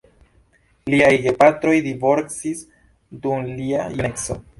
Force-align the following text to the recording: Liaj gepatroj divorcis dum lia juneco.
Liaj 0.93 1.09
gepatroj 1.25 1.73
divorcis 1.87 2.63
dum 3.27 3.45
lia 3.61 3.85
juneco. 3.93 4.39